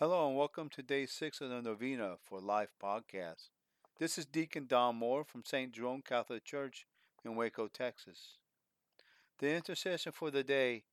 [0.00, 3.48] Hello and welcome to day six of the Novena for Life podcast.
[3.98, 5.72] This is Deacon Don Moore from St.
[5.72, 6.86] Jerome Catholic Church
[7.24, 8.36] in Waco, Texas.
[9.40, 10.84] The intercession for the day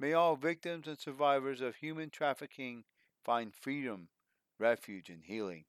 [0.00, 2.84] may all victims and survivors of human trafficking
[3.22, 4.08] find freedom,
[4.58, 5.64] refuge, and healing.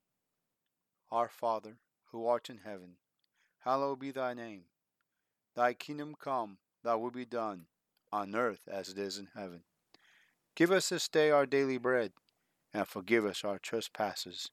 [1.11, 1.79] Our Father,
[2.13, 2.95] who art in heaven,
[3.65, 4.67] hallowed be thy name.
[5.53, 7.65] Thy kingdom come, thy will be done,
[8.13, 9.63] on earth as it is in heaven.
[10.55, 12.13] Give us this day our daily bread
[12.75, 14.49] and forgive us our trespasses,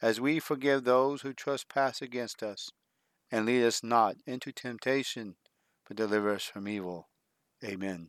[0.00, 2.70] as we forgive those who trespass against us.
[3.30, 5.36] And lead us not into temptation,
[5.86, 7.08] but deliver us from evil.
[7.62, 8.08] Amen.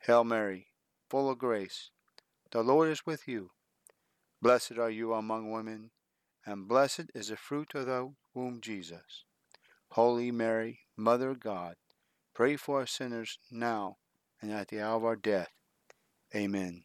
[0.00, 0.66] Hail Mary,
[1.08, 1.90] full of grace,
[2.52, 3.50] the Lord is with you.
[4.42, 5.90] Blessed are you among women,
[6.44, 9.24] and blessed is the fruit of thy womb, Jesus.
[9.92, 11.76] Holy Mary, Mother of God,
[12.34, 13.96] pray for us sinners now
[14.40, 15.50] and at the hour of our death.
[16.36, 16.84] Amen.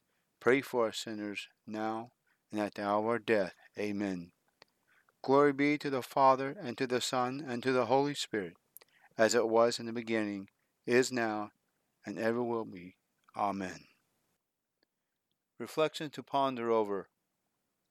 [0.41, 2.11] Pray for us sinners now
[2.51, 3.53] and at the hour of death.
[3.77, 4.31] Amen.
[5.23, 8.55] Glory be to the Father, and to the Son, and to the Holy Spirit,
[9.19, 10.49] as it was in the beginning,
[10.87, 11.51] is now,
[12.03, 12.95] and ever will be.
[13.37, 13.85] Amen.
[15.59, 17.07] Reflection to ponder over.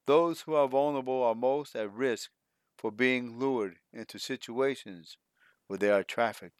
[0.07, 2.31] Those who are vulnerable are most at risk
[2.77, 5.19] for being lured into situations
[5.69, 6.57] where they are trafficked.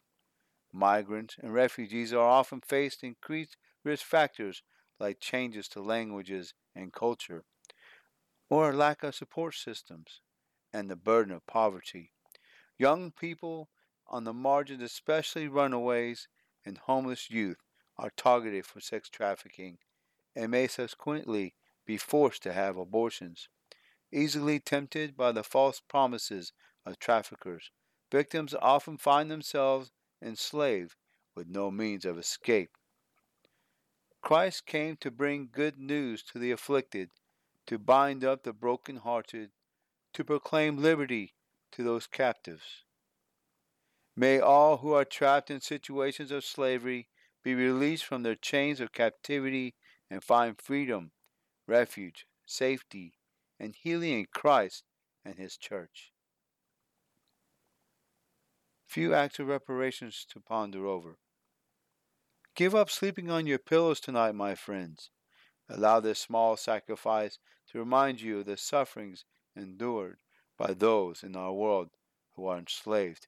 [0.71, 4.63] Migrants and refugees are often faced increased risk factors
[5.01, 7.43] like changes to languages and culture,
[8.49, 10.21] or lack of support systems,
[10.71, 12.11] and the burden of poverty.
[12.77, 13.69] Young people
[14.07, 16.27] on the margins, especially runaways
[16.65, 17.57] and homeless youth,
[17.97, 19.77] are targeted for sex trafficking
[20.35, 21.55] and may subsequently
[21.85, 23.49] be forced to have abortions.
[24.11, 26.53] Easily tempted by the false promises
[26.85, 27.71] of traffickers,
[28.11, 30.95] victims often find themselves enslaved
[31.35, 32.77] with no means of escape.
[34.21, 37.09] Christ came to bring good news to the afflicted,
[37.67, 39.49] to bind up the broken-hearted,
[40.13, 41.33] to proclaim liberty
[41.71, 42.83] to those captives.
[44.15, 47.07] May all who are trapped in situations of slavery
[47.43, 49.75] be released from their chains of captivity
[50.09, 51.11] and find freedom,
[51.67, 53.13] refuge, safety,
[53.59, 54.83] and healing in Christ
[55.25, 56.11] and His church.
[58.85, 61.17] Few acts of reparations to ponder over.
[62.55, 65.09] Give up sleeping on your pillows tonight, my friends.
[65.69, 67.39] Allow this small sacrifice
[67.71, 69.23] to remind you of the sufferings
[69.55, 70.17] endured
[70.57, 71.91] by those in our world
[72.35, 73.27] who are enslaved.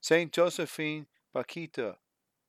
[0.00, 1.96] Saint Josephine Bakhita,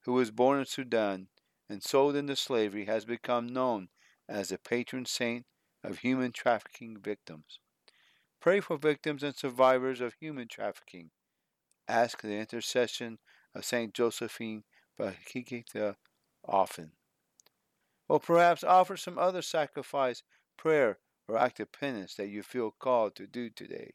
[0.02, 1.28] who was born in Sudan
[1.70, 3.88] and sold into slavery, has become known
[4.28, 5.46] as the patron saint
[5.84, 7.60] of human trafficking victims.
[8.42, 11.12] Pray for victims and survivors of human trafficking.
[11.88, 13.20] Ask the intercession
[13.56, 14.64] of Saint Josephine
[14.98, 15.44] but he
[16.46, 16.92] often.
[18.10, 20.24] Or perhaps offer some other sacrifice,
[20.58, 23.94] prayer, or act of penance that you feel called to do today.